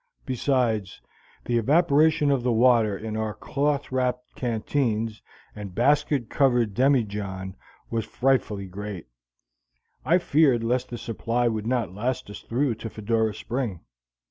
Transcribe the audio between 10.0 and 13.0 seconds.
I feared lest the supply would not last us through to